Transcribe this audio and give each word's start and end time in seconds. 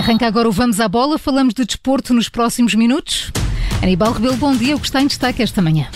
arranca 0.00 0.26
agora 0.26 0.48
o 0.48 0.52
Vamos 0.52 0.80
à 0.80 0.88
Bola. 0.88 1.18
Falamos 1.18 1.52
de 1.52 1.64
desporto 1.64 2.14
nos 2.14 2.28
próximos 2.28 2.74
minutos. 2.74 3.30
Aníbal 3.82 4.12
Rebelo, 4.12 4.36
bom 4.36 4.56
dia. 4.56 4.74
O 4.74 4.80
que 4.80 4.86
está 4.86 5.02
em 5.02 5.06
destaque 5.06 5.42
esta 5.42 5.60
manhã? 5.60 5.86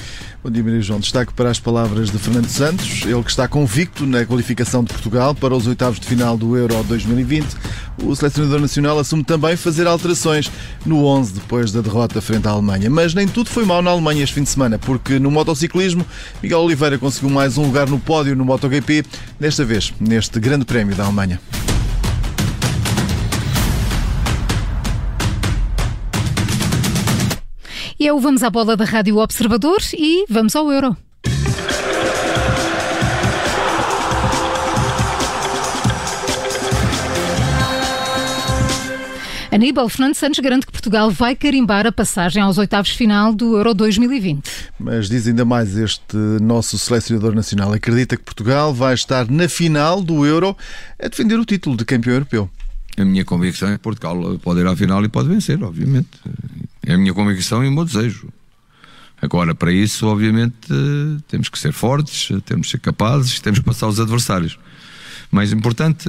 Bom 0.43 0.51
dia, 0.51 0.63
Maria 0.63 0.83
João. 0.83 1.01
Destaque 1.01 1.33
para 1.33 1.51
as 1.51 1.59
palavras 1.59 2.11
de 2.11 2.19
Fernando 2.19 2.49
Santos, 2.49 3.03
ele 3.07 3.23
que 3.23 3.31
está 3.31 3.49
convicto 3.49 4.05
na 4.05 4.27
qualificação 4.27 4.85
de 4.85 4.93
Portugal 4.93 5.35
para 5.35 5.55
os 5.55 5.67
oitavos 5.67 5.99
de 5.99 6.07
final 6.07 6.37
do 6.37 6.55
Euro 6.55 6.85
2020. 6.85 7.47
O 8.03 8.15
selecionador 8.15 8.61
nacional 8.61 8.99
assume 8.99 9.25
também 9.25 9.57
fazer 9.57 9.87
alterações 9.87 10.51
no 10.85 11.07
11 11.07 11.33
depois 11.33 11.73
da 11.73 11.81
derrota 11.81 12.21
frente 12.21 12.47
à 12.47 12.51
Alemanha. 12.51 12.91
Mas 12.91 13.15
nem 13.15 13.27
tudo 13.27 13.49
foi 13.49 13.65
mal 13.65 13.81
na 13.81 13.91
Alemanha 13.91 14.23
este 14.23 14.35
fim 14.35 14.43
de 14.43 14.51
semana, 14.51 14.79
porque 14.79 15.19
no 15.19 15.31
motociclismo, 15.31 16.05
Miguel 16.43 16.61
Oliveira 16.61 16.99
conseguiu 16.99 17.31
mais 17.31 17.57
um 17.57 17.65
lugar 17.65 17.89
no 17.89 17.99
pódio 17.99 18.37
no 18.37 18.45
MotoGP, 18.45 19.03
desta 19.41 19.65
vez 19.65 19.95
neste 19.99 20.39
Grande 20.39 20.67
Prémio 20.67 20.95
da 20.95 21.05
Alemanha. 21.05 21.41
E 28.05 28.07
é 28.07 28.13
o 28.13 28.21
Vamos 28.21 28.43
à 28.43 28.51
Bola 28.51 28.77
da 28.77 28.85
Rádio 28.85 29.17
Observador 29.17 29.79
e 29.97 30.27
vamos 30.29 30.55
ao 30.55 30.71
Euro. 30.71 30.95
Aníbal 39.51 39.89
Fernando 39.89 40.17
Santos 40.17 40.39
garante 40.41 40.67
que 40.67 40.73
Portugal 40.73 41.11
vai 41.11 41.35
carimbar 41.35 41.87
a 41.87 41.93
passagem 41.93 42.43
aos 42.43 42.59
oitavos 42.59 42.91
final 42.91 43.33
do 43.33 43.57
Euro 43.57 43.73
2020. 43.73 44.51
Mas 44.79 45.09
diz 45.09 45.27
ainda 45.27 45.47
mais 45.47 45.75
este 45.75 46.15
nosso 46.43 46.79
selecionador 46.79 47.35
nacional. 47.35 47.73
Acredita 47.73 48.19
que 48.19 48.23
Portugal 48.23 48.75
vai 48.75 48.93
estar 48.93 49.31
na 49.31 49.49
final 49.49 50.03
do 50.03 50.27
Euro 50.27 50.55
a 51.03 51.09
defender 51.09 51.41
o 51.41 51.45
título 51.47 51.75
de 51.75 51.87
campeão 51.87 52.13
europeu. 52.13 52.51
A 52.99 53.05
minha 53.05 53.25
convicção 53.25 53.71
é 53.71 53.73
que 53.73 53.79
Portugal 53.79 54.39
pode 54.41 54.61
ir 54.61 54.67
à 54.67 54.77
final 54.77 55.03
e 55.03 55.09
pode 55.09 55.29
vencer, 55.29 55.63
obviamente. 55.65 56.11
É 56.87 56.95
a 56.95 56.99
minha 56.99 57.15
convicção 57.15 57.65
e 57.65 57.69
o 57.69 57.73
meu 57.73 57.85
desejo. 57.85 58.29
Agora, 59.21 59.55
para 59.55 59.73
isso, 59.73 60.07
obviamente, 60.07 60.69
temos 61.29 61.49
que 61.49 61.59
ser 61.59 61.73
fortes, 61.73 62.29
temos 62.45 62.67
que 62.67 62.73
ser 62.73 62.81
capazes, 62.81 63.41
temos 63.41 63.61
que 63.61 63.65
passar 63.65 63.89
os 63.89 63.99
adversários. 63.99 64.59
Mais 65.31 65.53
importante, 65.53 66.09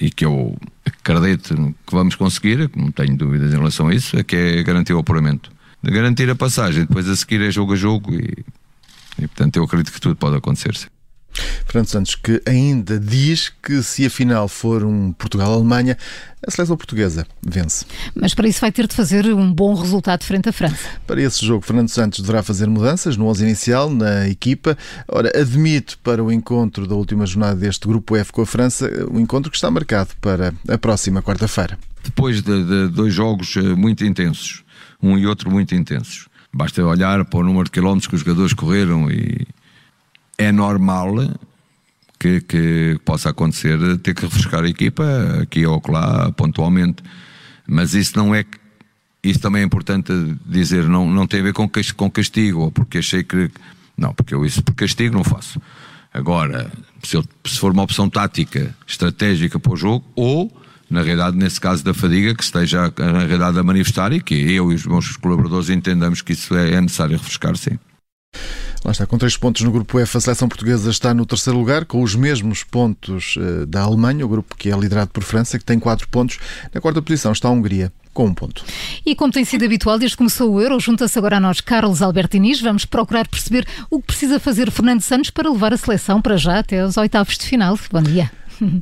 e 0.00 0.10
que 0.10 0.24
eu 0.24 0.56
acredito 0.84 1.54
que 1.86 1.94
vamos 1.94 2.14
conseguir, 2.14 2.70
não 2.74 2.90
tenho 2.90 3.16
dúvidas 3.16 3.52
em 3.52 3.56
relação 3.56 3.88
a 3.88 3.94
isso, 3.94 4.18
é 4.18 4.24
que 4.24 4.34
é 4.34 4.62
garantir 4.62 4.94
o 4.94 4.98
apuramento. 4.98 5.52
Garantir 5.82 6.30
a 6.30 6.34
passagem, 6.34 6.86
depois 6.86 7.08
a 7.08 7.16
seguir 7.16 7.40
é 7.42 7.50
jogo 7.50 7.74
a 7.74 7.76
jogo 7.76 8.14
e, 8.14 8.44
e 9.18 9.28
portanto, 9.28 9.56
eu 9.56 9.64
acredito 9.64 9.92
que 9.92 10.00
tudo 10.00 10.16
pode 10.16 10.36
acontecer. 10.36 10.74
Sim. 10.76 10.88
Fernando 11.66 11.86
Santos, 11.86 12.14
que 12.14 12.42
ainda 12.46 12.98
diz 12.98 13.50
que 13.62 13.82
se 13.82 14.06
a 14.06 14.10
final 14.10 14.48
for 14.48 14.84
um 14.84 15.12
Portugal-Alemanha, 15.12 15.96
a 16.46 16.50
seleção 16.50 16.76
portuguesa 16.76 17.26
vence. 17.42 17.86
Mas 18.14 18.34
para 18.34 18.48
isso 18.48 18.60
vai 18.60 18.72
ter 18.72 18.86
de 18.86 18.94
fazer 18.94 19.26
um 19.32 19.52
bom 19.52 19.74
resultado 19.74 20.24
frente 20.24 20.48
à 20.48 20.52
França. 20.52 20.88
Para 21.06 21.22
esse 21.22 21.44
jogo, 21.44 21.64
Fernando 21.64 21.88
Santos 21.88 22.20
deverá 22.20 22.42
fazer 22.42 22.68
mudanças 22.68 23.16
no 23.16 23.26
11 23.26 23.44
inicial, 23.44 23.90
na 23.90 24.28
equipa. 24.28 24.76
Ora, 25.08 25.30
admite 25.34 25.96
para 25.98 26.22
o 26.22 26.32
encontro 26.32 26.86
da 26.86 26.94
última 26.94 27.26
jornada 27.26 27.56
deste 27.56 27.86
Grupo 27.86 28.16
F 28.16 28.32
com 28.32 28.42
a 28.42 28.46
França, 28.46 28.90
um 29.10 29.20
encontro 29.20 29.50
que 29.50 29.56
está 29.56 29.70
marcado 29.70 30.10
para 30.20 30.52
a 30.68 30.78
próxima 30.78 31.22
quarta-feira. 31.22 31.78
Depois 32.02 32.42
de, 32.42 32.64
de 32.64 32.88
dois 32.88 33.14
jogos 33.14 33.56
eh, 33.56 33.60
muito 33.60 34.04
intensos, 34.04 34.64
um 35.00 35.16
e 35.16 35.26
outro 35.26 35.50
muito 35.50 35.74
intensos, 35.74 36.28
basta 36.52 36.84
olhar 36.84 37.24
para 37.24 37.38
o 37.38 37.44
número 37.44 37.64
de 37.64 37.70
quilómetros 37.70 38.08
que 38.08 38.16
os 38.16 38.20
jogadores 38.22 38.52
correram 38.52 39.08
e 39.08 39.46
é 40.42 40.52
normal 40.52 41.14
que, 42.18 42.40
que, 42.40 43.00
possa 43.04 43.30
acontecer 43.30 43.78
ter 43.98 44.14
que 44.14 44.22
refrescar 44.22 44.62
a 44.62 44.68
equipa 44.68 45.04
aqui 45.42 45.66
ou 45.66 45.82
lá, 45.88 46.30
pontualmente. 46.32 47.02
Mas 47.66 47.94
isso 47.94 48.16
não 48.16 48.34
é. 48.34 48.44
Isso 49.22 49.40
também 49.40 49.62
é 49.62 49.64
importante 49.64 50.12
dizer, 50.46 50.88
não, 50.88 51.08
não 51.08 51.26
tem 51.26 51.40
a 51.40 51.44
ver 51.44 51.52
com, 51.52 51.68
com 51.96 52.10
castigo, 52.10 52.60
ou 52.60 52.72
porque 52.72 52.98
achei 52.98 53.22
que. 53.22 53.50
Não, 53.96 54.14
porque 54.14 54.34
eu 54.34 54.44
isso 54.44 54.62
por 54.62 54.74
castigo 54.74 55.14
não 55.14 55.24
faço. 55.24 55.60
Agora, 56.14 56.70
se, 57.02 57.16
eu, 57.16 57.24
se 57.44 57.58
for 57.58 57.72
uma 57.72 57.82
opção 57.82 58.08
tática, 58.08 58.74
estratégica 58.86 59.58
para 59.58 59.72
o 59.72 59.76
jogo, 59.76 60.04
ou, 60.14 60.50
na 60.90 61.02
realidade, 61.02 61.36
nesse 61.36 61.60
caso 61.60 61.82
da 61.82 61.94
fadiga, 61.94 62.34
que 62.34 62.42
esteja 62.42 62.92
na 62.98 63.20
realidade 63.20 63.58
a 63.58 63.62
manifestar 63.62 64.12
e 64.12 64.20
que 64.20 64.34
eu 64.34 64.70
e 64.70 64.74
os 64.74 64.86
meus 64.86 65.16
colaboradores 65.16 65.70
entendamos 65.70 66.20
que 66.20 66.32
isso 66.32 66.54
é, 66.54 66.74
é 66.74 66.80
necessário 66.80 67.16
refrescar, 67.16 67.56
sim. 67.56 67.78
Lá 68.84 68.90
está, 68.90 69.06
com 69.06 69.16
três 69.16 69.36
pontos 69.36 69.62
no 69.62 69.70
grupo 69.70 69.98
F, 70.00 70.16
a 70.16 70.20
seleção 70.20 70.48
portuguesa 70.48 70.90
está 70.90 71.14
no 71.14 71.24
terceiro 71.24 71.56
lugar, 71.56 71.84
com 71.84 72.02
os 72.02 72.16
mesmos 72.16 72.64
pontos 72.64 73.36
uh, 73.36 73.64
da 73.64 73.82
Alemanha, 73.82 74.26
o 74.26 74.28
grupo 74.28 74.56
que 74.56 74.70
é 74.70 74.76
liderado 74.76 75.10
por 75.12 75.22
França, 75.22 75.56
que 75.56 75.64
tem 75.64 75.78
quatro 75.78 76.08
pontos. 76.08 76.38
Na 76.74 76.80
quarta 76.80 77.00
posição 77.00 77.30
está 77.30 77.46
a 77.46 77.52
Hungria, 77.52 77.92
com 78.12 78.26
um 78.26 78.34
ponto. 78.34 78.64
E 79.06 79.14
como 79.14 79.32
tem 79.32 79.44
sido 79.44 79.64
habitual 79.64 80.00
desde 80.00 80.16
que 80.16 80.18
começou 80.18 80.52
o 80.52 80.60
Euro, 80.60 80.80
junta-se 80.80 81.16
agora 81.16 81.36
a 81.36 81.40
nós 81.40 81.60
Carlos 81.60 82.02
Albertinis. 82.02 82.60
Vamos 82.60 82.84
procurar 82.84 83.28
perceber 83.28 83.64
o 83.88 84.00
que 84.00 84.06
precisa 84.08 84.40
fazer 84.40 84.68
Fernando 84.68 85.00
Santos 85.00 85.30
para 85.30 85.48
levar 85.48 85.72
a 85.72 85.76
seleção 85.76 86.20
para 86.20 86.36
já 86.36 86.58
até 86.58 86.80
aos 86.80 86.96
oitavos 86.96 87.38
de 87.38 87.46
final. 87.46 87.78
Bom 87.90 88.02
dia. 88.02 88.32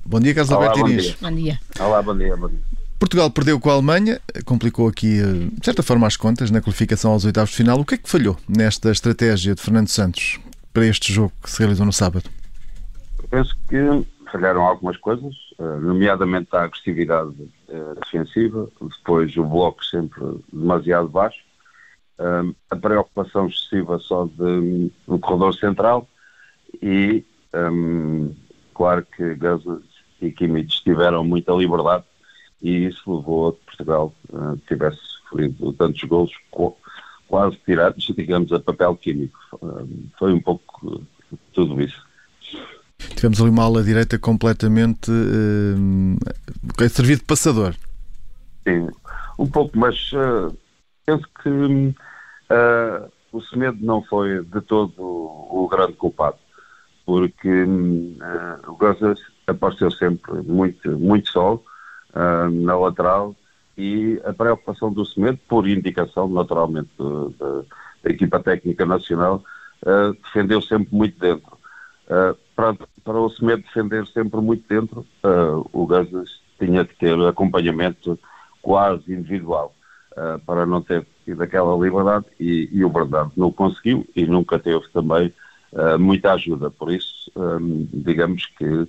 Bom 0.06 0.18
dia, 0.18 0.34
Carlos 0.34 0.50
Olá, 0.50 0.68
Albertinis. 0.68 1.14
Bom 1.20 1.30
dia. 1.30 1.30
bom 1.30 1.36
dia. 1.36 1.60
Olá, 1.78 2.02
bom 2.02 2.16
dia. 2.16 2.36
Bom 2.36 2.48
dia. 2.48 2.69
Portugal 3.00 3.30
perdeu 3.30 3.58
com 3.58 3.70
a 3.70 3.72
Alemanha, 3.72 4.20
complicou 4.44 4.86
aqui, 4.86 5.20
eh, 5.20 5.48
de 5.58 5.64
certa 5.64 5.82
forma, 5.82 6.06
as 6.06 6.18
contas 6.18 6.50
na 6.50 6.60
qualificação 6.60 7.12
aos 7.12 7.24
oitavos 7.24 7.48
de 7.48 7.56
final. 7.56 7.80
O 7.80 7.84
que 7.84 7.94
é 7.94 7.98
que 7.98 8.08
falhou 8.08 8.36
nesta 8.46 8.90
estratégia 8.90 9.54
de 9.54 9.62
Fernando 9.62 9.88
Santos 9.88 10.38
para 10.70 10.84
este 10.84 11.10
jogo 11.10 11.32
que 11.42 11.50
se 11.50 11.58
realizou 11.60 11.86
no 11.86 11.92
sábado? 11.94 12.28
penso 13.30 13.56
que 13.68 13.78
falharam 14.30 14.62
algumas 14.62 14.96
coisas, 14.96 15.34
eh, 15.58 15.78
nomeadamente 15.80 16.48
a 16.52 16.64
agressividade 16.64 17.32
eh, 17.68 17.94
defensiva, 18.02 18.68
depois 18.80 19.34
o 19.36 19.44
bloco 19.44 19.84
sempre 19.84 20.20
demasiado 20.52 21.08
baixo, 21.08 21.40
a 22.68 22.76
preocupação 22.76 23.46
excessiva 23.46 23.98
só 23.98 24.26
de, 24.26 24.90
no 25.08 25.18
corredor 25.18 25.54
central 25.54 26.06
e, 26.82 27.24
claro 28.74 29.06
que 29.16 29.34
Gazas 29.36 29.80
e 30.20 30.30
Kimmich 30.30 30.82
tiveram 30.84 31.24
muita 31.24 31.52
liberdade 31.52 32.04
e 32.62 32.86
isso 32.86 33.16
levou 33.16 33.48
a 33.48 33.52
que 33.52 33.64
Portugal 33.64 34.14
uh, 34.32 34.56
tivesse 34.68 34.98
sofrido 35.02 35.72
tantos 35.72 36.02
gols 36.04 36.30
quase 37.28 37.56
tirados, 37.64 38.04
digamos, 38.16 38.52
a 38.52 38.60
papel 38.60 38.96
químico. 38.96 39.38
Uh, 39.54 39.88
foi 40.18 40.32
um 40.32 40.40
pouco 40.40 41.02
tudo 41.52 41.80
isso. 41.80 42.04
Tivemos 43.16 43.40
ali 43.40 43.50
uma 43.50 43.64
ala 43.64 43.82
direita 43.82 44.18
completamente 44.18 45.10
uh, 45.10 46.88
servido 46.88 47.20
de 47.20 47.26
passador. 47.26 47.74
Sim, 48.66 48.88
um 49.38 49.46
pouco, 49.46 49.78
mas 49.78 50.12
uh, 50.12 50.54
penso 51.06 51.26
que 51.42 51.48
uh, 51.48 53.10
o 53.32 53.40
Semedo 53.42 53.78
não 53.84 54.02
foi 54.02 54.44
de 54.44 54.60
todo 54.60 54.92
o, 54.98 55.64
o 55.64 55.68
grande 55.68 55.94
culpado, 55.94 56.36
porque 57.06 57.48
uh, 57.48 58.70
o 58.70 58.76
Gaza 58.76 59.14
apareceu 59.46 59.90
sempre 59.90 60.42
muito, 60.42 60.90
muito 60.98 61.30
só, 61.30 61.60
uh, 62.14 62.50
na 62.50 62.76
lateral 62.76 63.34
e 63.76 64.20
a 64.24 64.32
preocupação 64.32 64.92
do 64.92 65.04
Semedo, 65.04 65.38
por 65.48 65.66
indicação 65.66 66.28
naturalmente 66.28 66.90
da 68.02 68.10
equipa 68.10 68.40
técnica 68.40 68.84
nacional, 68.84 69.42
uh, 69.82 70.12
defendeu 70.24 70.60
sempre 70.60 70.94
muito 70.94 71.18
dentro. 71.18 71.58
Uh, 72.06 72.36
para, 72.54 72.76
para 73.04 73.18
o 73.18 73.30
Semedo 73.30 73.62
defender 73.62 74.06
sempre 74.08 74.40
muito 74.40 74.68
dentro, 74.68 75.06
o 75.72 75.86
Gazas 75.86 76.40
tinha 76.58 76.84
que 76.84 76.94
ter 76.96 77.18
acompanhamento 77.26 78.18
quase 78.60 79.14
individual 79.14 79.74
para 80.44 80.66
não 80.66 80.82
ter 80.82 81.06
tido 81.24 81.42
aquela 81.42 81.74
liberdade 81.82 82.26
e, 82.38 82.68
e, 82.70 82.84
o 82.84 82.90
Bernardo 82.90 83.32
não 83.34 83.50
conseguiu 83.50 84.06
e 84.14 84.26
nunca 84.26 84.58
teve 84.58 84.86
também 84.92 85.32
muita 85.98 86.34
ajuda. 86.34 86.70
Por 86.70 86.92
isso, 86.92 87.32
digamos 87.94 88.44
que 88.58 88.86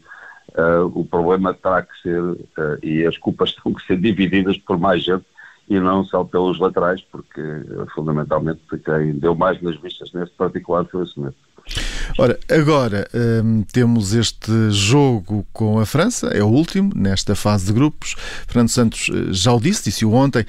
uh, 0.57 0.85
o 0.93 1.05
problema 1.05 1.53
terá 1.53 1.81
que 1.81 2.01
ser, 2.01 2.21
uh, 2.21 2.37
e 2.83 3.05
as 3.05 3.17
culpas 3.17 3.53
têm 3.63 3.73
que 3.73 3.85
ser 3.85 3.97
divididas 3.97 4.57
por 4.57 4.77
mais 4.77 5.03
gente 5.03 5.25
e 5.69 5.79
não 5.79 6.03
só 6.03 6.23
pelos 6.23 6.59
laterais, 6.59 7.01
porque 7.11 7.41
uh, 7.41 7.87
fundamentalmente 7.93 8.61
quem 8.83 9.13
deu 9.13 9.35
mais 9.35 9.61
nas 9.61 9.79
vistas 9.79 10.11
nesse 10.13 10.33
particular 10.33 10.85
foi 10.85 11.03
o 11.03 11.07
Semedo. 11.07 11.35
Ora, 12.17 12.37
agora 12.49 13.07
um, 13.13 13.63
temos 13.63 14.13
este 14.13 14.71
jogo 14.71 15.45
com 15.53 15.79
a 15.79 15.85
França, 15.85 16.27
é 16.27 16.43
o 16.43 16.47
último 16.47 16.91
nesta 16.95 17.35
fase 17.35 17.67
de 17.67 17.73
grupos. 17.73 18.15
Fernando 18.47 18.69
Santos 18.69 19.09
já 19.29 19.53
o 19.53 19.59
disse, 19.59 19.85
disse-o 19.85 20.11
ontem, 20.11 20.43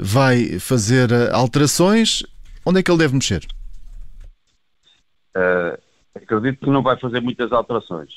vai 0.00 0.58
fazer 0.58 1.08
alterações. 1.32 2.24
Onde 2.66 2.80
é 2.80 2.82
que 2.82 2.90
ele 2.90 2.98
deve 2.98 3.14
mexer? 3.14 3.46
Acredito 6.14 6.64
que 6.64 6.70
não 6.70 6.82
vai 6.82 6.98
fazer 6.98 7.20
muitas 7.20 7.52
alterações. 7.52 8.10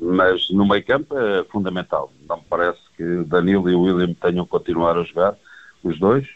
Mas 0.00 0.50
no 0.50 0.66
meio 0.66 0.84
campo 0.84 1.16
é 1.16 1.44
fundamental. 1.44 2.12
Não 2.28 2.36
me 2.36 2.44
parece 2.48 2.80
que 2.96 3.24
Danilo 3.24 3.68
e 3.70 3.74
William 3.74 4.14
tenham 4.14 4.44
que 4.44 4.50
continuar 4.50 4.96
a 4.96 5.02
jogar, 5.02 5.36
os 5.82 5.98
dois. 5.98 6.26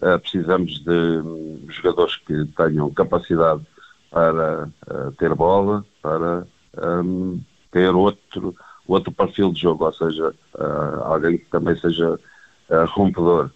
Uh, 0.00 0.18
precisamos 0.18 0.78
de 0.84 0.90
um, 0.90 1.64
jogadores 1.70 2.16
que 2.16 2.44
tenham 2.56 2.92
capacidade 2.92 3.62
para 4.10 4.68
uh, 4.88 5.12
ter 5.12 5.34
bola, 5.34 5.84
para 6.02 6.46
um, 7.02 7.40
ter 7.70 7.94
outro, 7.94 8.54
outro 8.86 9.10
perfil 9.10 9.52
de 9.52 9.62
jogo, 9.62 9.84
ou 9.84 9.92
seja, 9.92 10.34
alguém 11.02 11.38
que 11.38 11.46
também 11.46 11.76
seja 11.78 12.18
rompedor. 12.88 13.50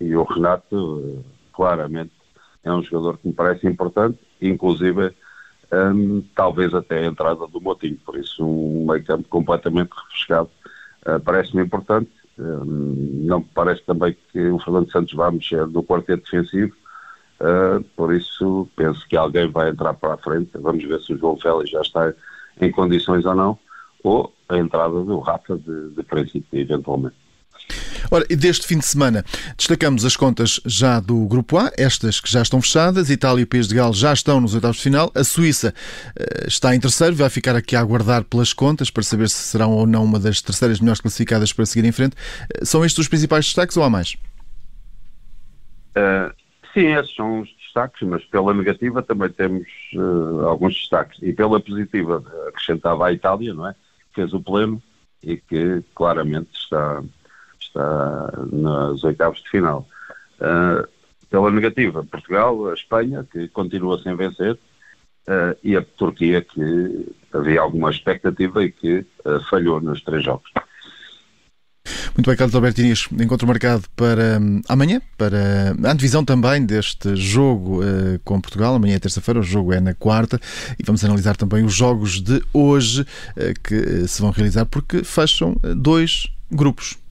E 0.00 0.16
o 0.16 0.24
Renato, 0.24 1.24
claramente, 1.52 2.12
é 2.64 2.72
um 2.72 2.82
jogador 2.82 3.18
que 3.18 3.28
me 3.28 3.34
parece 3.34 3.66
importante, 3.66 4.18
inclusive, 4.40 5.14
um, 5.72 6.22
talvez 6.34 6.74
até 6.74 6.98
a 6.98 7.06
entrada 7.06 7.46
do 7.46 7.60
Motinho. 7.60 7.98
Por 8.04 8.16
isso, 8.16 8.44
um 8.44 8.86
meio 8.86 9.04
campo 9.04 9.28
completamente 9.28 9.90
refrescado 9.90 10.50
parece-me 11.24 11.64
importante. 11.64 12.10
Um, 12.38 13.24
não 13.26 13.40
me 13.40 13.46
parece 13.54 13.82
também 13.82 14.16
que 14.32 14.40
o 14.48 14.58
Fernando 14.58 14.90
Santos 14.90 15.14
vá 15.14 15.30
mexer 15.30 15.66
no 15.66 15.82
quarteto 15.82 16.24
defensivo. 16.24 16.74
por 17.96 18.14
isso, 18.14 18.68
penso 18.76 19.06
que 19.08 19.16
alguém 19.16 19.50
vai 19.50 19.70
entrar 19.70 19.94
para 19.94 20.14
a 20.14 20.18
frente. 20.18 20.50
Vamos 20.54 20.84
ver 20.84 21.00
se 21.00 21.12
o 21.14 21.18
João 21.18 21.36
Félix 21.36 21.70
já 21.70 21.80
está 21.80 22.12
em 22.60 22.70
condições 22.70 23.24
ou 23.24 23.34
não 23.34 23.58
ou 24.02 24.32
a 24.48 24.58
entrada 24.58 25.02
do 25.02 25.18
Rafa 25.20 25.56
de, 25.56 25.90
de 25.90 26.02
princípio, 26.02 26.58
eventualmente. 26.58 27.21
Ora, 28.12 28.26
e 28.28 28.36
deste 28.36 28.66
fim 28.66 28.76
de 28.76 28.84
semana 28.84 29.24
destacamos 29.56 30.04
as 30.04 30.14
contas 30.16 30.60
já 30.66 31.00
do 31.00 31.24
Grupo 31.24 31.56
A, 31.56 31.72
estas 31.78 32.20
que 32.20 32.30
já 32.30 32.42
estão 32.42 32.60
fechadas, 32.60 33.08
Itália 33.08 33.40
e 33.40 33.46
País 33.46 33.66
de 33.66 33.74
Gales 33.74 33.96
já 33.96 34.12
estão 34.12 34.38
nos 34.38 34.54
oitavos 34.54 34.76
de 34.76 34.82
final, 34.82 35.10
a 35.14 35.24
Suíça 35.24 35.72
uh, 36.20 36.46
está 36.46 36.74
em 36.74 36.78
terceiro, 36.78 37.16
vai 37.16 37.30
ficar 37.30 37.56
aqui 37.56 37.74
a 37.74 37.80
aguardar 37.80 38.22
pelas 38.24 38.52
contas 38.52 38.90
para 38.90 39.02
saber 39.02 39.30
se 39.30 39.36
serão 39.36 39.72
ou 39.72 39.86
não 39.86 40.04
uma 40.04 40.20
das 40.20 40.42
terceiras 40.42 40.78
melhores 40.78 41.00
classificadas 41.00 41.54
para 41.54 41.64
seguir 41.64 41.88
em 41.88 41.92
frente. 41.92 42.14
Uh, 42.60 42.66
são 42.66 42.84
estes 42.84 42.98
os 42.98 43.08
principais 43.08 43.46
destaques 43.46 43.78
ou 43.78 43.82
há 43.82 43.88
mais? 43.88 44.14
Uh, 45.96 46.34
sim, 46.74 46.88
esses 46.88 47.14
são 47.14 47.40
os 47.40 47.48
destaques, 47.64 48.06
mas 48.06 48.22
pela 48.26 48.52
negativa 48.52 49.02
também 49.02 49.30
temos 49.30 49.66
alguns 50.46 50.74
destaques. 50.74 51.18
E 51.22 51.32
pela 51.32 51.58
positiva 51.58 52.22
acrescentava 52.48 53.06
a 53.06 53.12
Itália, 53.14 53.54
não 53.54 53.66
é? 53.66 53.74
fez 54.14 54.34
o 54.34 54.40
pleno 54.42 54.82
e 55.22 55.38
que 55.38 55.82
claramente 55.94 56.50
está, 56.52 57.02
está 57.72 58.32
nas 58.50 59.02
oitavos 59.04 59.42
de 59.42 59.48
final. 59.48 59.86
Uh, 60.40 60.86
pela 61.30 61.50
negativa, 61.50 62.04
Portugal, 62.04 62.68
a 62.68 62.74
Espanha, 62.74 63.26
que 63.30 63.48
continua 63.48 64.00
sem 64.02 64.14
vencer, 64.14 64.52
uh, 64.52 65.56
e 65.64 65.76
a 65.76 65.82
Turquia, 65.82 66.42
que 66.42 67.14
havia 67.32 67.60
alguma 67.60 67.90
expectativa 67.90 68.62
e 68.62 68.70
que 68.70 68.98
uh, 69.24 69.40
falhou 69.48 69.80
nos 69.80 70.02
três 70.02 70.22
jogos. 70.22 70.50
Muito 72.14 72.28
bem, 72.28 72.36
Carlos 72.36 72.54
Alberto 72.54 72.80
Inês, 72.80 73.08
encontro 73.18 73.46
marcado 73.48 73.84
para 73.96 74.38
hum, 74.38 74.60
amanhã, 74.68 75.00
para 75.16 75.74
a 75.82 75.90
antevisão 75.90 76.22
também 76.24 76.64
deste 76.64 77.16
jogo 77.16 77.82
uh, 77.82 78.18
com 78.22 78.40
Portugal. 78.40 78.74
Amanhã 78.74 78.96
é 78.96 78.98
terça-feira, 78.98 79.40
o 79.40 79.42
jogo 79.42 79.72
é 79.72 79.80
na 79.80 79.94
quarta 79.94 80.38
e 80.78 80.82
vamos 80.84 81.02
analisar 81.04 81.36
também 81.36 81.64
os 81.64 81.74
jogos 81.74 82.20
de 82.20 82.42
hoje 82.52 83.02
uh, 83.02 83.60
que 83.64 83.74
uh, 83.74 84.06
se 84.06 84.20
vão 84.20 84.30
realizar 84.30 84.66
porque 84.66 85.02
fecham 85.02 85.56
dois 85.74 86.28
grupos. 86.50 87.01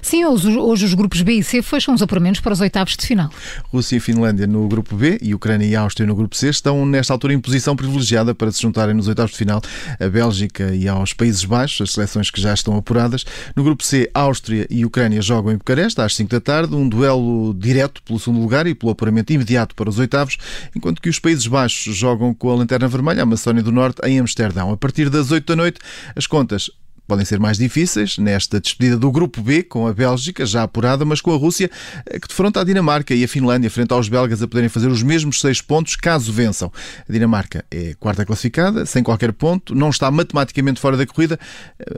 Sim, 0.00 0.24
hoje, 0.24 0.58
hoje, 0.58 0.84
os 0.84 0.94
grupos 0.94 1.22
B 1.22 1.34
e 1.34 1.42
C 1.42 1.62
fecham 1.62 1.94
os 1.94 2.02
apuramentos 2.02 2.40
para 2.40 2.52
os 2.52 2.60
oitavos 2.60 2.96
de 2.96 3.06
final. 3.06 3.30
Rússia 3.72 3.96
e 3.96 4.00
Finlândia 4.00 4.46
no 4.46 4.66
grupo 4.68 4.96
B 4.96 5.18
e 5.22 5.34
Ucrânia 5.34 5.66
e 5.66 5.76
Áustria 5.76 6.06
no 6.06 6.14
grupo 6.14 6.36
C 6.36 6.48
estão, 6.48 6.84
nesta 6.84 7.12
altura, 7.12 7.32
em 7.32 7.40
posição 7.40 7.76
privilegiada 7.76 8.34
para 8.34 8.50
se 8.50 8.60
juntarem 8.60 8.94
nos 8.94 9.08
oitavos 9.08 9.32
de 9.32 9.38
final 9.38 9.60
a 9.98 10.08
Bélgica 10.08 10.74
e 10.74 10.88
aos 10.88 11.12
Países 11.12 11.44
Baixos, 11.44 11.88
as 11.88 11.92
seleções 11.92 12.30
que 12.30 12.40
já 12.40 12.52
estão 12.52 12.76
apuradas. 12.76 13.24
No 13.54 13.62
grupo 13.62 13.84
C, 13.84 14.10
Áustria 14.12 14.66
e 14.68 14.84
Ucrânia 14.84 15.22
jogam 15.22 15.52
em 15.52 15.56
Bucareste 15.56 16.00
às 16.00 16.14
5 16.14 16.30
da 16.30 16.40
tarde, 16.40 16.74
um 16.74 16.88
duelo 16.88 17.54
direto 17.54 18.02
pelo 18.02 18.18
segundo 18.18 18.40
lugar 18.40 18.66
e 18.66 18.74
pelo 18.74 18.92
apuramento 18.92 19.32
imediato 19.32 19.74
para 19.74 19.88
os 19.88 19.98
oitavos, 19.98 20.36
enquanto 20.74 21.00
que 21.00 21.08
os 21.08 21.18
Países 21.18 21.46
Baixos 21.46 21.94
jogam 21.96 22.34
com 22.34 22.50
a 22.50 22.54
Lanterna 22.54 22.88
Vermelha, 22.88 23.22
a 23.22 23.26
Macedónia 23.26 23.62
do 23.62 23.72
Norte, 23.72 24.00
em 24.04 24.18
Amsterdão. 24.18 24.72
A 24.72 24.76
partir 24.76 25.08
das 25.08 25.30
8 25.30 25.46
da 25.46 25.56
noite, 25.56 25.80
as 26.16 26.26
contas 26.26 26.70
podem 27.06 27.24
ser 27.24 27.38
mais 27.38 27.58
difíceis 27.58 28.18
nesta 28.18 28.60
despedida 28.60 28.96
do 28.96 29.10
Grupo 29.10 29.42
B, 29.42 29.62
com 29.62 29.86
a 29.86 29.92
Bélgica 29.92 30.46
já 30.46 30.62
apurada, 30.62 31.04
mas 31.04 31.20
com 31.20 31.32
a 31.32 31.36
Rússia, 31.36 31.70
eh, 32.06 32.18
que 32.18 32.28
defronta 32.28 32.60
a 32.60 32.64
Dinamarca 32.64 33.14
e 33.14 33.24
a 33.24 33.28
Finlândia, 33.28 33.70
frente 33.70 33.92
aos 33.92 34.08
belgas, 34.08 34.42
a 34.42 34.48
poderem 34.48 34.68
fazer 34.68 34.88
os 34.88 35.02
mesmos 35.02 35.40
seis 35.40 35.60
pontos 35.60 35.96
caso 35.96 36.32
vençam. 36.32 36.72
A 37.08 37.12
Dinamarca 37.12 37.64
é 37.70 37.94
quarta 37.98 38.24
classificada, 38.24 38.86
sem 38.86 39.02
qualquer 39.02 39.32
ponto, 39.32 39.74
não 39.74 39.90
está 39.90 40.10
matematicamente 40.10 40.80
fora 40.80 40.96
da 40.96 41.06
corrida. 41.06 41.38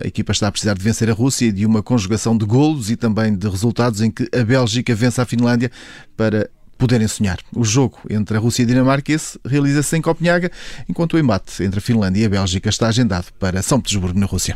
A 0.02 0.06
equipa 0.06 0.32
está 0.32 0.48
a 0.48 0.52
precisar 0.52 0.74
de 0.74 0.82
vencer 0.82 1.10
a 1.10 1.12
Rússia 1.12 1.46
e 1.46 1.52
de 1.52 1.66
uma 1.66 1.82
conjugação 1.82 2.36
de 2.36 2.44
golos 2.44 2.90
e 2.90 2.96
também 2.96 3.34
de 3.36 3.48
resultados 3.48 4.00
em 4.00 4.10
que 4.10 4.28
a 4.34 4.44
Bélgica 4.44 4.94
vença 4.94 5.22
a 5.22 5.26
Finlândia 5.26 5.70
para 6.16 6.50
poderem 6.84 7.08
sonhar. 7.08 7.38
O 7.56 7.64
jogo 7.64 7.98
entre 8.10 8.36
a 8.36 8.40
Rússia 8.40 8.62
e 8.62 8.64
a 8.64 8.68
Dinamarca 8.68 9.16
realiza-se 9.42 9.96
em 9.96 10.02
Copenhaga, 10.02 10.50
enquanto 10.86 11.14
o 11.14 11.18
embate 11.18 11.62
entre 11.62 11.78
a 11.78 11.82
Finlândia 11.82 12.20
e 12.20 12.26
a 12.26 12.28
Bélgica 12.28 12.68
está 12.68 12.88
agendado 12.88 13.26
para 13.38 13.62
São 13.62 13.80
Petersburgo, 13.80 14.18
na 14.18 14.26
Rússia. 14.26 14.54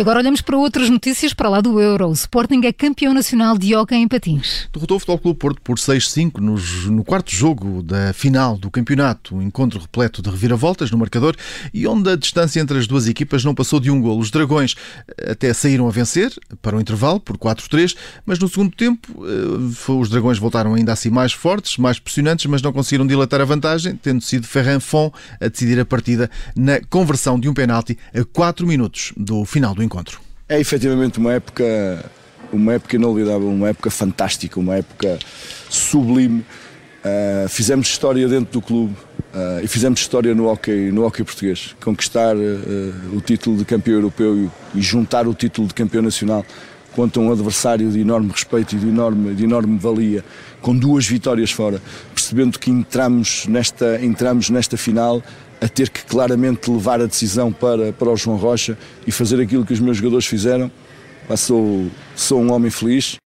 E 0.00 0.02
agora 0.02 0.20
olhamos 0.20 0.40
para 0.40 0.56
outras 0.56 0.88
notícias 0.88 1.34
para 1.34 1.50
lá 1.50 1.60
do 1.60 1.78
Euro. 1.78 2.08
O 2.08 2.12
Sporting 2.14 2.62
é 2.64 2.72
campeão 2.72 3.12
nacional 3.12 3.58
de 3.58 3.74
Yoga 3.74 3.94
em 3.94 4.08
Patins. 4.08 4.66
Derrotou 4.72 4.96
o 4.96 4.98
Futebol 4.98 5.18
Clube 5.18 5.38
Porto 5.38 5.60
por 5.60 5.76
6-5 5.76 6.38
no 6.88 7.04
quarto 7.04 7.30
jogo 7.30 7.82
da 7.82 8.10
final 8.14 8.56
do 8.56 8.70
campeonato. 8.70 9.36
Um 9.36 9.42
encontro 9.42 9.78
repleto 9.78 10.22
de 10.22 10.30
reviravoltas 10.30 10.90
no 10.90 10.96
marcador 10.96 11.36
e 11.74 11.86
onde 11.86 12.08
a 12.08 12.16
distância 12.16 12.60
entre 12.60 12.78
as 12.78 12.86
duas 12.86 13.06
equipas 13.08 13.44
não 13.44 13.54
passou 13.54 13.78
de 13.78 13.90
um 13.90 14.00
golo. 14.00 14.20
Os 14.20 14.30
Dragões 14.30 14.74
até 15.30 15.52
saíram 15.52 15.86
a 15.86 15.90
vencer 15.90 16.32
para 16.62 16.78
o 16.78 16.80
intervalo 16.80 17.20
por 17.20 17.36
4-3, 17.36 17.94
mas 18.24 18.38
no 18.38 18.48
segundo 18.48 18.74
tempo 18.74 19.22
eh, 19.26 19.92
os 19.92 20.08
Dragões 20.08 20.38
voltaram 20.38 20.72
ainda 20.72 20.94
assim 20.94 21.10
mais 21.10 21.34
fortes, 21.34 21.76
mais 21.76 21.98
pressionantes, 21.98 22.46
mas 22.46 22.62
não 22.62 22.72
conseguiram 22.72 23.06
dilatar 23.06 23.42
a 23.42 23.44
vantagem, 23.44 23.96
tendo 23.96 24.22
sido 24.22 24.46
Ferran 24.46 24.80
Fon 24.80 25.12
a 25.38 25.48
decidir 25.48 25.78
a 25.78 25.84
partida 25.84 26.30
na 26.56 26.80
conversão 26.88 27.38
de 27.38 27.50
um 27.50 27.52
penalti 27.52 27.98
a 28.14 28.24
4 28.24 28.66
minutos 28.66 29.12
do 29.14 29.44
final 29.44 29.74
do 29.74 29.80
do 29.80 29.84
encontro. 29.90 30.20
É 30.48 30.60
efetivamente 30.60 31.18
uma 31.18 31.32
época, 31.32 32.10
uma 32.52 32.74
época 32.74 32.96
inolvidável, 32.96 33.48
uma 33.48 33.68
época 33.68 33.90
fantástica, 33.90 34.60
uma 34.60 34.76
época 34.76 35.18
sublime. 35.68 36.44
Uh, 37.02 37.48
fizemos 37.48 37.88
história 37.88 38.28
dentro 38.28 38.52
do 38.52 38.62
clube 38.62 38.94
uh, 39.34 39.64
e 39.64 39.66
fizemos 39.66 40.00
história 40.00 40.34
no 40.34 40.48
hockey, 40.48 40.92
no 40.92 41.04
hockey 41.04 41.24
português. 41.24 41.74
Conquistar 41.82 42.36
uh, 42.36 43.16
o 43.16 43.20
título 43.20 43.56
de 43.56 43.64
campeão 43.64 43.94
europeu 43.94 44.36
e, 44.36 44.78
e, 44.78 44.82
juntar 44.82 45.26
o 45.26 45.34
título 45.34 45.66
de 45.66 45.74
campeão 45.74 46.02
nacional 46.02 46.44
contra 46.94 47.20
um 47.20 47.32
adversário 47.32 47.90
de 47.90 48.00
enorme 48.00 48.30
respeito 48.30 48.76
e 48.76 48.78
de 48.78 48.88
enorme, 48.88 49.34
de 49.34 49.44
enorme 49.44 49.78
valia, 49.78 50.24
com 50.60 50.76
duas 50.76 51.06
vitórias 51.06 51.50
fora, 51.50 51.80
percebendo 52.14 52.58
que 52.58 52.70
entramos 52.70 53.46
nesta, 53.46 54.04
entramos 54.04 54.50
nesta 54.50 54.76
final 54.76 55.22
a 55.60 55.68
ter 55.68 55.90
que 55.90 56.02
claramente 56.04 56.70
levar 56.70 57.00
a 57.00 57.06
decisão 57.06 57.52
para, 57.52 57.92
para 57.92 58.10
o 58.10 58.16
João 58.16 58.36
Rocha 58.36 58.78
e 59.06 59.12
fazer 59.12 59.40
aquilo 59.40 59.64
que 59.64 59.72
os 59.72 59.80
meus 59.80 59.98
jogadores 59.98 60.26
fizeram. 60.26 60.70
sou, 61.36 61.86
sou 62.16 62.40
um 62.40 62.52
homem 62.52 62.70
feliz. 62.70 63.16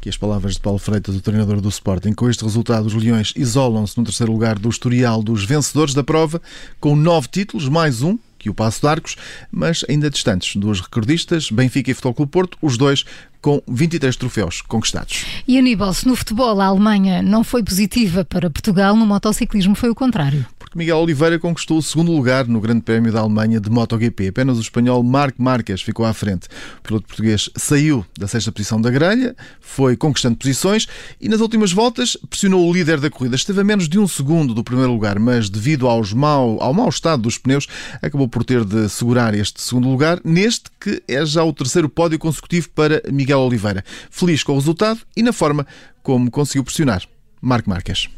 Que 0.00 0.08
as 0.08 0.16
palavras 0.16 0.54
de 0.54 0.60
Paulo 0.60 0.78
Freitas, 0.78 1.14
o 1.14 1.20
treinador 1.20 1.60
do 1.60 1.68
Sporting. 1.68 2.12
Com 2.12 2.28
este 2.28 2.44
resultado, 2.44 2.86
os 2.86 2.94
Leões 2.94 3.32
isolam-se 3.36 3.98
no 3.98 4.04
terceiro 4.04 4.32
lugar 4.32 4.58
do 4.58 4.68
historial 4.68 5.22
dos 5.22 5.44
vencedores 5.44 5.92
da 5.92 6.02
prova, 6.02 6.40
com 6.80 6.96
nove 6.96 7.28
títulos, 7.28 7.68
mais 7.68 8.02
um, 8.02 8.18
que 8.42 8.50
o 8.50 8.54
Passo 8.54 8.80
de 8.80 8.88
Arcos, 8.88 9.16
mas 9.50 9.84
ainda 9.88 10.10
distantes 10.10 10.56
dos 10.56 10.80
recordistas, 10.80 11.50
Benfica 11.50 11.90
e 11.90 11.94
Futebol 11.94 12.14
Clube 12.14 12.32
Porto, 12.32 12.58
os 12.60 12.76
dois 12.76 13.04
com 13.40 13.60
23 13.66 14.14
troféus 14.14 14.62
conquistados. 14.62 15.24
E 15.46 15.58
Aníbal, 15.58 15.92
se 15.92 16.06
no 16.06 16.14
futebol 16.14 16.60
a 16.60 16.66
Alemanha 16.66 17.20
não 17.20 17.42
foi 17.42 17.62
positiva 17.62 18.24
para 18.24 18.48
Portugal, 18.48 18.96
no 18.96 19.04
motociclismo 19.04 19.74
foi 19.74 19.90
o 19.90 19.94
contrário. 19.94 20.46
Porque 20.72 20.78
Miguel 20.78 21.00
Oliveira 21.00 21.38
conquistou 21.38 21.76
o 21.76 21.82
segundo 21.82 22.12
lugar 22.12 22.46
no 22.48 22.58
Grande 22.58 22.80
Prémio 22.80 23.12
da 23.12 23.20
Alemanha 23.20 23.60
de 23.60 23.68
MotoGP. 23.68 24.28
Apenas 24.28 24.56
o 24.56 24.60
espanhol 24.62 25.02
Marc 25.02 25.34
Marques 25.36 25.82
ficou 25.82 26.06
à 26.06 26.14
frente. 26.14 26.48
O 26.78 26.82
piloto 26.82 27.06
português 27.06 27.50
saiu 27.54 28.06
da 28.18 28.26
sexta 28.26 28.50
posição 28.50 28.80
da 28.80 28.90
grelha, 28.90 29.36
foi 29.60 29.98
conquistando 29.98 30.36
posições 30.36 30.88
e 31.20 31.28
nas 31.28 31.40
últimas 31.40 31.72
voltas 31.72 32.16
pressionou 32.30 32.66
o 32.66 32.72
líder 32.72 33.00
da 33.00 33.10
corrida. 33.10 33.36
Esteve 33.36 33.60
a 33.60 33.64
menos 33.64 33.86
de 33.86 33.98
um 33.98 34.08
segundo 34.08 34.54
do 34.54 34.64
primeiro 34.64 34.90
lugar, 34.90 35.18
mas 35.18 35.50
devido 35.50 35.86
aos 35.86 36.14
mau, 36.14 36.56
ao 36.62 36.72
mau 36.72 36.88
estado 36.88 37.20
dos 37.20 37.36
pneus, 37.36 37.66
acabou 38.00 38.26
por 38.26 38.42
ter 38.42 38.64
de 38.64 38.88
segurar 38.88 39.34
este 39.34 39.60
segundo 39.60 39.90
lugar, 39.90 40.22
neste 40.24 40.70
que 40.80 41.02
é 41.06 41.26
já 41.26 41.44
o 41.44 41.52
terceiro 41.52 41.88
pódio 41.88 42.18
consecutivo 42.18 42.70
para 42.70 43.02
Miguel 43.12 43.40
Oliveira. 43.40 43.84
Feliz 44.10 44.42
com 44.42 44.52
o 44.52 44.58
resultado 44.58 45.00
e 45.14 45.22
na 45.22 45.34
forma 45.34 45.66
como 46.02 46.30
conseguiu 46.30 46.64
pressionar 46.64 47.02
Marco 47.42 47.68
Marques. 47.68 48.08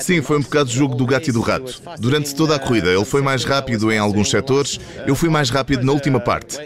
Sim, 0.00 0.22
foi 0.22 0.38
um 0.38 0.42
bocado 0.42 0.70
jogo 0.70 0.94
do 0.94 1.04
gato 1.04 1.28
e 1.28 1.32
do 1.32 1.40
rato. 1.40 1.82
Durante 1.98 2.34
toda 2.34 2.56
a 2.56 2.58
corrida, 2.58 2.88
ele 2.88 3.04
foi 3.04 3.20
mais 3.20 3.44
rápido 3.44 3.92
em 3.92 3.98
alguns 3.98 4.30
setores, 4.30 4.80
eu 5.06 5.14
fui 5.14 5.28
mais 5.28 5.50
rápido 5.50 5.84
na 5.84 5.92
última 5.92 6.18
parte. 6.18 6.56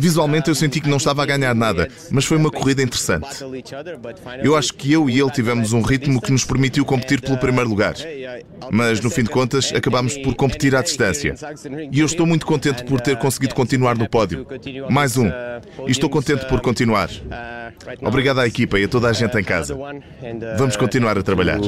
Visualmente, 0.00 0.48
eu 0.48 0.54
senti 0.54 0.80
que 0.80 0.88
não 0.88 0.96
estava 0.96 1.22
a 1.22 1.26
ganhar 1.26 1.54
nada, 1.54 1.88
mas 2.10 2.24
foi 2.24 2.36
uma 2.36 2.50
corrida 2.50 2.82
interessante. 2.82 3.28
Eu 4.42 4.56
acho 4.56 4.74
que 4.74 4.92
eu 4.92 5.08
e 5.08 5.20
ele 5.20 5.30
tivemos 5.30 5.72
um 5.72 5.80
ritmo 5.80 6.20
que 6.20 6.32
nos 6.32 6.44
permitiu 6.44 6.84
competir 6.84 7.20
pelo 7.20 7.38
primeiro 7.38 7.70
lugar. 7.70 7.94
Mas, 8.70 9.00
no 9.00 9.10
fim 9.10 9.22
de 9.22 9.30
contas, 9.30 9.72
acabámos 9.72 10.18
por 10.18 10.34
competir 10.34 10.74
à 10.74 10.82
distância. 10.82 11.34
E 11.92 12.00
eu 12.00 12.06
estou 12.06 12.26
muito 12.26 12.46
contente 12.46 12.84
por 12.84 13.00
ter 13.00 13.16
conseguido 13.16 13.54
continuar 13.54 13.96
no 13.96 14.08
pódio. 14.08 14.46
Mais 14.90 15.16
um. 15.16 15.28
E 15.86 15.90
estou 15.90 16.10
contente 16.10 16.46
por 16.46 16.60
continuar. 16.60 17.10
Obrigado 18.02 18.40
à 18.40 18.46
equipa 18.46 18.78
e 18.78 18.84
a 18.84 18.88
toda 18.88 19.08
a 19.08 19.12
gente 19.12 19.36
em 19.38 19.44
casa. 19.44 19.76
Vamos 20.58 20.76
continuar 20.76 21.18
a 21.18 21.22
trabalhar. 21.22 21.58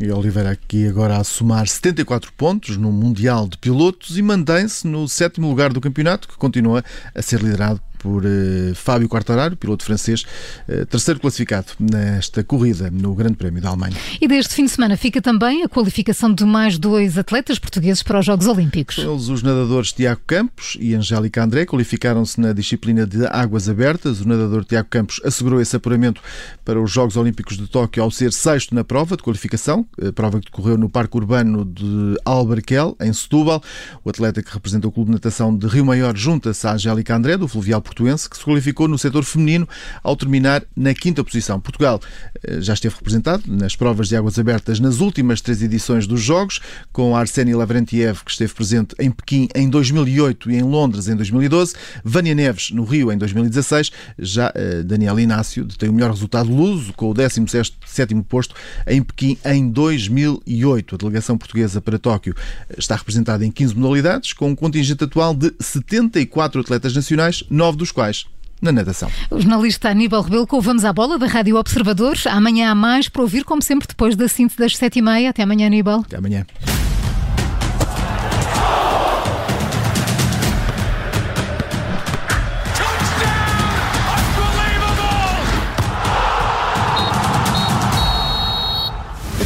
Miguel 0.00 0.16
Oliveira 0.16 0.50
aqui 0.50 0.88
agora 0.88 1.18
a 1.18 1.24
somar 1.24 1.68
74 1.68 2.32
pontos 2.32 2.76
no 2.76 2.90
Mundial 2.90 3.46
de 3.46 3.58
Pilotos 3.58 4.18
e 4.18 4.22
mantém-se 4.22 4.86
no 4.86 5.06
sétimo 5.06 5.48
lugar 5.48 5.72
do 5.72 5.80
campeonato, 5.80 6.26
que 6.26 6.36
continua 6.36 6.82
a 7.14 7.22
ser 7.22 7.40
liderado 7.40 7.80
por 8.02 8.24
uh, 8.24 8.74
Fábio 8.74 9.08
Quartararo, 9.08 9.56
piloto 9.56 9.84
francês, 9.84 10.24
uh, 10.68 10.84
terceiro 10.86 11.20
classificado 11.20 11.68
nesta 11.78 12.42
corrida 12.42 12.90
no 12.90 13.14
Grande 13.14 13.36
Prémio 13.36 13.62
da 13.62 13.68
Alemanha. 13.68 13.96
E 14.20 14.26
deste 14.26 14.54
fim 14.54 14.64
de 14.64 14.70
semana 14.70 14.96
fica 14.96 15.22
também 15.22 15.62
a 15.62 15.68
qualificação 15.68 16.34
de 16.34 16.44
mais 16.44 16.78
dois 16.78 17.16
atletas 17.16 17.58
portugueses 17.58 18.02
para 18.02 18.18
os 18.18 18.26
Jogos 18.26 18.46
Olímpicos. 18.46 18.98
Eles, 18.98 19.28
os 19.28 19.42
nadadores 19.42 19.92
Tiago 19.92 20.20
Campos 20.26 20.76
e 20.80 20.94
Angélica 20.94 21.42
André, 21.42 21.64
qualificaram-se 21.64 22.40
na 22.40 22.52
disciplina 22.52 23.06
de 23.06 23.24
águas 23.26 23.68
abertas. 23.68 24.20
O 24.20 24.28
nadador 24.28 24.64
Tiago 24.64 24.88
Campos 24.90 25.20
assegurou 25.24 25.60
esse 25.60 25.76
apuramento 25.76 26.20
para 26.64 26.80
os 26.80 26.90
Jogos 26.90 27.16
Olímpicos 27.16 27.56
de 27.56 27.66
Tóquio 27.68 28.02
ao 28.02 28.10
ser 28.10 28.32
sexto 28.32 28.74
na 28.74 28.82
prova 28.82 29.16
de 29.16 29.22
qualificação, 29.22 29.86
a 30.06 30.12
prova 30.12 30.40
que 30.40 30.46
decorreu 30.46 30.76
no 30.76 30.88
Parque 30.88 31.16
Urbano 31.16 31.64
de 31.64 32.16
Alberquel, 32.24 32.96
em 33.00 33.12
Setúbal. 33.12 33.62
O 34.04 34.10
atleta 34.10 34.42
que 34.42 34.52
representa 34.52 34.88
o 34.88 34.92
Clube 34.92 35.08
de 35.08 35.14
Natação 35.14 35.56
de 35.56 35.66
Rio 35.66 35.84
Maior 35.84 36.16
junta-se 36.16 36.66
à 36.66 36.72
Angélica 36.72 37.14
André, 37.14 37.36
do 37.36 37.46
Fluvial 37.46 37.80
portuense, 37.92 38.28
que 38.28 38.36
se 38.36 38.44
qualificou 38.44 38.88
no 38.88 38.98
setor 38.98 39.22
feminino 39.24 39.68
ao 40.02 40.16
terminar 40.16 40.64
na 40.76 40.94
quinta 40.94 41.22
posição. 41.22 41.60
Portugal 41.60 42.00
eh, 42.42 42.60
já 42.60 42.72
esteve 42.72 42.94
representado 42.94 43.44
nas 43.46 43.76
provas 43.76 44.08
de 44.08 44.16
águas 44.16 44.38
abertas 44.38 44.80
nas 44.80 45.00
últimas 45.00 45.40
três 45.40 45.62
edições 45.62 46.06
dos 46.06 46.20
Jogos, 46.20 46.60
com 46.92 47.14
Arseny 47.14 47.54
Lavrentiev, 47.54 48.24
que 48.24 48.30
esteve 48.30 48.52
presente 48.54 48.94
em 48.98 49.10
Pequim 49.10 49.48
em 49.54 49.68
2008 49.68 50.50
e 50.50 50.56
em 50.56 50.62
Londres 50.62 51.08
em 51.08 51.16
2012, 51.16 51.74
Vânia 52.02 52.34
Neves 52.34 52.70
no 52.70 52.84
Rio 52.84 53.12
em 53.12 53.18
2016, 53.18 53.90
já 54.18 54.50
uh, 54.50 54.84
Daniel 54.84 55.18
Inácio 55.20 55.66
tem 55.66 55.88
o 55.88 55.92
melhor 55.92 56.10
resultado 56.10 56.50
luso, 56.50 56.92
com 56.94 57.10
o 57.10 57.14
17º 57.14 58.24
posto 58.24 58.54
em 58.86 59.02
Pequim 59.02 59.36
em 59.44 59.68
2008. 59.68 60.94
A 60.94 60.98
delegação 60.98 61.36
portuguesa 61.36 61.80
para 61.80 61.98
Tóquio 61.98 62.34
está 62.76 62.96
representada 62.96 63.44
em 63.44 63.50
15 63.50 63.76
modalidades, 63.76 64.32
com 64.32 64.50
um 64.50 64.54
contingente 64.54 65.04
atual 65.04 65.34
de 65.34 65.52
74 65.60 66.60
atletas 66.60 66.94
nacionais, 66.94 67.44
nove 67.50 67.78
dos 67.82 67.90
quais 67.90 68.24
na 68.60 68.70
natação. 68.70 69.10
O 69.28 69.40
jornalista 69.40 69.90
Aníbal 69.90 70.22
Rebelo 70.22 70.46
com 70.46 70.60
Vamos 70.60 70.84
à 70.84 70.92
Bola, 70.92 71.18
da 71.18 71.26
Rádio 71.26 71.56
Observadores. 71.56 72.26
Amanhã 72.28 72.70
há 72.70 72.74
mais 72.76 73.08
para 73.08 73.22
ouvir, 73.22 73.44
como 73.44 73.60
sempre, 73.60 73.88
depois 73.88 74.14
da 74.14 74.28
síntese 74.28 74.58
das 74.58 74.76
sete 74.76 75.00
e 75.00 75.02
meia. 75.02 75.30
Até 75.30 75.42
amanhã, 75.42 75.66
Aníbal. 75.66 76.00
Até 76.00 76.16
amanhã. 76.16 76.46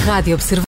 Rádio 0.04 0.34
Observador. 0.34 0.75